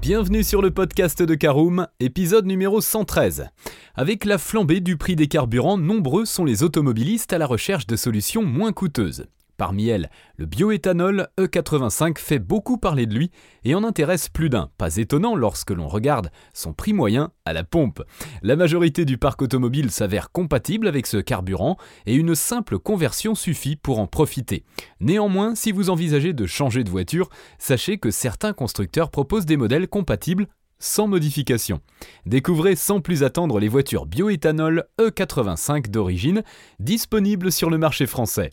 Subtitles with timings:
[0.00, 3.48] Bienvenue sur le podcast de Caroom, épisode numéro 113.
[3.96, 7.96] Avec la flambée du prix des carburants, nombreux sont les automobilistes à la recherche de
[7.96, 9.26] solutions moins coûteuses.
[9.58, 13.32] Parmi elles, le bioéthanol E85 fait beaucoup parler de lui
[13.64, 17.64] et en intéresse plus d'un, pas étonnant lorsque l'on regarde son prix moyen à la
[17.64, 18.04] pompe.
[18.42, 21.76] La majorité du parc automobile s'avère compatible avec ce carburant
[22.06, 24.64] et une simple conversion suffit pour en profiter.
[25.00, 27.28] Néanmoins, si vous envisagez de changer de voiture,
[27.58, 30.46] sachez que certains constructeurs proposent des modèles compatibles
[30.78, 31.80] sans modification.
[32.26, 36.44] Découvrez sans plus attendre les voitures bioéthanol E85 d'origine
[36.78, 38.52] disponibles sur le marché français.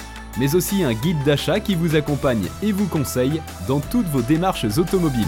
[0.37, 4.65] mais aussi un guide d'achat qui vous accompagne et vous conseille dans toutes vos démarches
[4.77, 5.25] automobiles.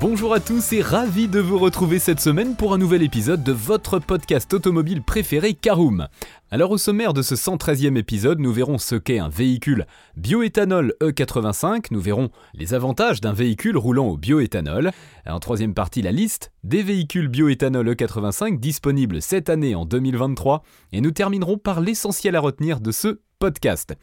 [0.00, 3.52] Bonjour à tous et ravi de vous retrouver cette semaine pour un nouvel épisode de
[3.52, 6.08] votre podcast automobile préféré Caroom.
[6.50, 9.84] Alors au sommaire de ce 113e épisode, nous verrons ce qu'est un véhicule
[10.16, 14.90] bioéthanol E85, nous verrons les avantages d'un véhicule roulant au bioéthanol.
[15.26, 20.62] En troisième partie, la liste des véhicules bioéthanol E85 disponibles cette année en 2023
[20.92, 23.94] et nous terminerons par l'essentiel à retenir de ce podcast.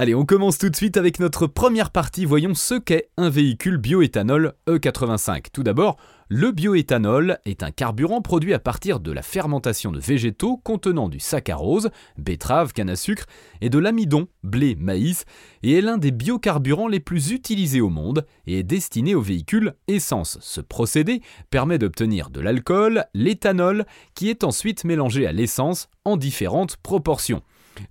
[0.00, 2.24] Allez, on commence tout de suite avec notre première partie.
[2.24, 5.46] Voyons ce qu'est un véhicule bioéthanol E85.
[5.52, 5.96] Tout d'abord,
[6.28, 11.18] le bioéthanol est un carburant produit à partir de la fermentation de végétaux contenant du
[11.18, 13.24] saccharose, betterave, canne à sucre,
[13.60, 15.24] et de l'amidon, blé, maïs,
[15.64, 19.74] et est l'un des biocarburants les plus utilisés au monde et est destiné aux véhicules
[19.88, 20.38] essence.
[20.40, 26.76] Ce procédé permet d'obtenir de l'alcool, l'éthanol, qui est ensuite mélangé à l'essence en différentes
[26.76, 27.42] proportions.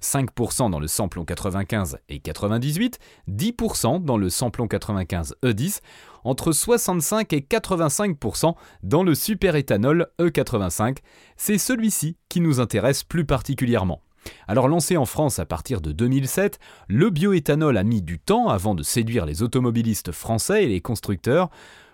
[0.02, 3.00] 5% dans le samplon 95 et 98,
[3.30, 5.82] 10% dans le samplon 95 E10,
[6.24, 10.98] entre 65 et 85% dans le superéthanol E85.
[11.38, 14.02] C'est celui-ci qui nous intéresse plus particulièrement.
[14.48, 18.76] Alors lancé en France à partir de 2007, le bioéthanol a mis du temps avant
[18.76, 21.50] de séduire les automobilistes français et les constructeurs.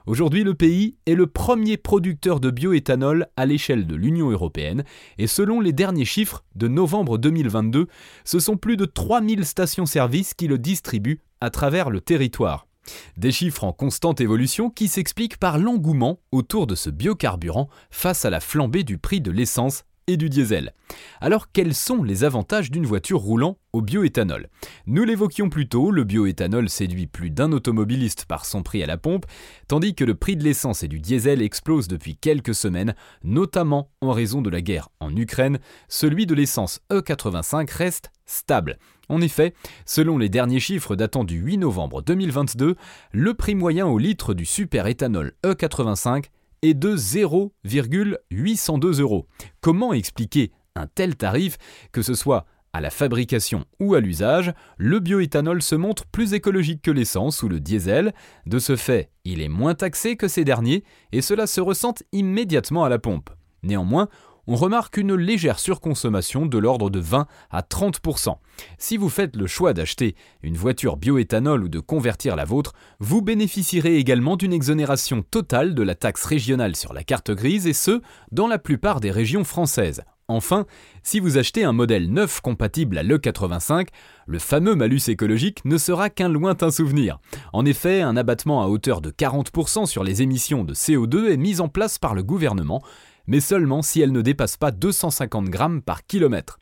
[0.05, 4.83] Aujourd'hui, le pays est le premier producteur de bioéthanol à l'échelle de l'Union européenne
[5.17, 7.87] et selon les derniers chiffres de novembre 2022,
[8.25, 12.67] ce sont plus de 3000 stations-service qui le distribuent à travers le territoire.
[13.15, 18.29] Des chiffres en constante évolution qui s'expliquent par l'engouement autour de ce biocarburant face à
[18.29, 20.73] la flambée du prix de l'essence et du diesel.
[21.23, 24.49] Alors quels sont les avantages d'une voiture roulant au bioéthanol?
[24.87, 28.97] Nous l'évoquions plus tôt, le bioéthanol séduit plus d'un automobiliste par son prix à la
[28.97, 29.25] pompe,
[29.69, 34.11] tandis que le prix de l'essence et du diesel explose depuis quelques semaines, notamment en
[34.11, 38.77] raison de la guerre en Ukraine, celui de l'essence E85 reste stable.
[39.07, 39.53] En effet,
[39.85, 42.75] selon les derniers chiffres datant du 8 novembre 2022,
[43.13, 46.25] le prix moyen au litre du superéthanol E85
[46.63, 49.25] est de 0,802 euros.
[49.61, 51.57] Comment expliquer un tel tarif,
[51.91, 52.45] que ce soit
[52.75, 57.49] à la fabrication ou à l'usage, le bioéthanol se montre plus écologique que l'essence ou
[57.49, 58.13] le diesel.
[58.47, 62.83] De ce fait, il est moins taxé que ces derniers et cela se ressent immédiatement
[62.83, 63.29] à la pompe.
[63.61, 64.09] Néanmoins,
[64.47, 68.35] on remarque une légère surconsommation de l'ordre de 20 à 30%.
[68.79, 73.21] Si vous faites le choix d'acheter une voiture bioéthanol ou de convertir la vôtre, vous
[73.21, 78.01] bénéficierez également d'une exonération totale de la taxe régionale sur la carte grise et ce,
[78.31, 80.03] dans la plupart des régions françaises.
[80.33, 80.65] Enfin,
[81.03, 83.87] si vous achetez un modèle neuf compatible à l'E85,
[84.25, 87.19] le fameux malus écologique ne sera qu'un lointain souvenir.
[87.53, 91.61] En effet, un abattement à hauteur de 40% sur les émissions de CO2 est mis
[91.61, 92.83] en place par le gouvernement
[93.27, 96.59] mais seulement si elle ne dépasse pas 250 grammes par kilomètre.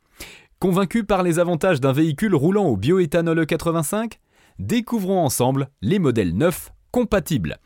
[0.60, 4.14] Convaincu par les avantages d'un véhicule roulant au bioéthanol E85
[4.60, 7.58] Découvrons ensemble les modèles neufs compatibles.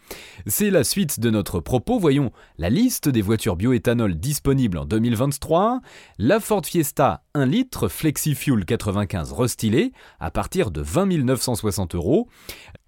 [0.46, 2.00] C'est la suite de notre propos.
[2.00, 5.82] Voyons la liste des voitures bioéthanol disponibles en 2023.
[6.20, 12.28] La Ford Fiesta 1 litre FlexiFuel 95 restylé à partir de 20 960 euros.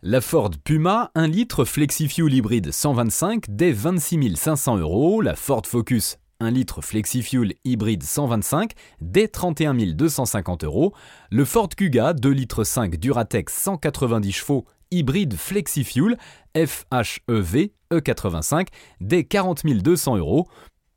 [0.01, 5.22] La Ford Puma 1 litre FlexiFuel hybride 125 dès 26 500 euros.
[5.22, 10.94] La Ford Focus 1 litre FlexiFuel hybride 125 dès 31 250 euros.
[11.31, 16.18] Le Ford Kuga 2 litres 5 Duratex 190 chevaux hybride FlexiFuel
[16.56, 18.68] FHEV E85
[19.00, 20.48] dès 40 200 euros.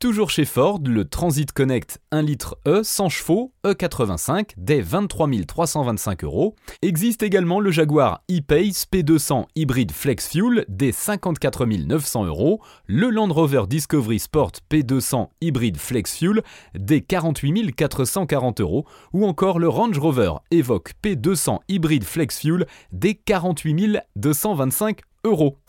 [0.01, 6.23] Toujours chez Ford, le Transit Connect 1 litre E 100 chevaux E85 dès 23 325
[6.23, 6.55] euros.
[6.81, 13.31] Existe également le Jaguar E-Pace P200 hybride Flex Fuel dès 54 900 euros, le Land
[13.31, 16.41] Rover Discovery Sport P200 hybride Flex Fuel
[16.73, 23.13] dès 48 440 euros, ou encore le Range Rover Evoque P200 hybride Flex Fuel dès
[23.13, 25.59] 48 225 euros.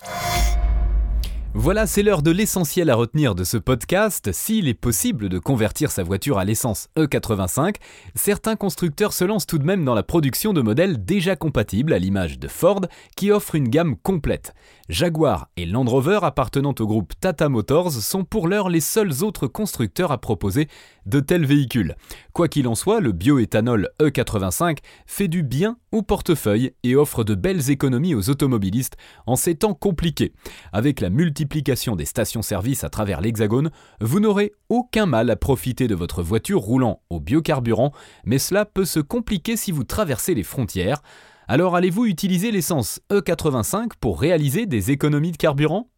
[1.55, 4.33] Voilà, c'est l'heure de l'essentiel à retenir de ce podcast.
[4.33, 7.75] S'il est possible de convertir sa voiture à l'essence E85,
[8.15, 11.99] certains constructeurs se lancent tout de même dans la production de modèles déjà compatibles à
[11.99, 12.81] l'image de Ford
[13.17, 14.55] qui offre une gamme complète.
[14.89, 19.47] Jaguar et Land Rover appartenant au groupe Tata Motors sont pour l'heure les seuls autres
[19.47, 20.69] constructeurs à proposer
[21.07, 21.97] de tels véhicules.
[22.33, 27.35] Quoi qu'il en soit, le bioéthanol E85 fait du bien au portefeuille et offre de
[27.35, 28.97] belles économies aux automobilistes
[29.27, 30.33] en ces temps compliqués.
[30.73, 31.11] Avec la
[31.43, 36.61] multiplication des stations-service à travers l'Hexagone, vous n'aurez aucun mal à profiter de votre voiture
[36.61, 37.93] roulant au biocarburant,
[38.25, 41.03] mais cela peut se compliquer si vous traversez les frontières.
[41.49, 45.89] Alors allez-vous utiliser l'essence E85 pour réaliser des économies de carburant?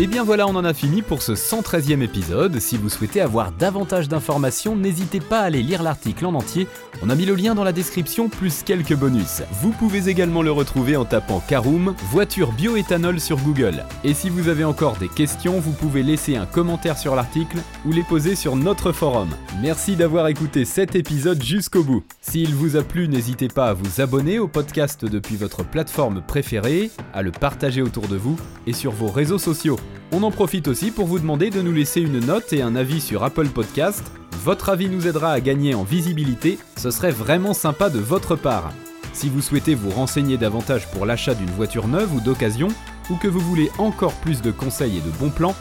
[0.00, 2.60] Et eh bien voilà, on en a fini pour ce 113e épisode.
[2.60, 6.68] Si vous souhaitez avoir davantage d'informations, n'hésitez pas à aller lire l'article en entier.
[7.02, 9.42] On a mis le lien dans la description plus quelques bonus.
[9.60, 13.84] Vous pouvez également le retrouver en tapant Caroom, voiture bioéthanol sur Google.
[14.04, 17.90] Et si vous avez encore des questions, vous pouvez laisser un commentaire sur l'article ou
[17.90, 19.30] les poser sur notre forum.
[19.60, 22.04] Merci d'avoir écouté cet épisode jusqu'au bout.
[22.20, 26.92] S'il vous a plu, n'hésitez pas à vous abonner au podcast depuis votre plateforme préférée,
[27.12, 28.36] à le partager autour de vous
[28.68, 29.76] et sur vos réseaux sociaux.
[30.12, 33.00] On en profite aussi pour vous demander de nous laisser une note et un avis
[33.00, 34.02] sur Apple Podcast.
[34.44, 38.72] Votre avis nous aidera à gagner en visibilité, ce serait vraiment sympa de votre part.
[39.12, 42.68] Si vous souhaitez vous renseigner davantage pour l'achat d'une voiture neuve ou d'occasion,
[43.10, 45.54] ou que vous voulez encore plus de conseils et de bons plans,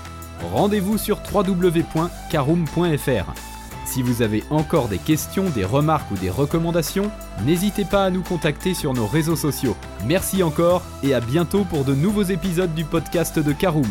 [0.53, 3.33] rendez-vous sur www.caroom.fr.
[3.85, 7.09] Si vous avez encore des questions, des remarques ou des recommandations,
[7.45, 9.77] n'hésitez pas à nous contacter sur nos réseaux sociaux.
[10.05, 13.87] Merci encore et à bientôt pour de nouveaux épisodes du podcast de Caroom.